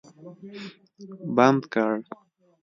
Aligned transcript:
بند 1.35 1.59
کړ 1.73 1.91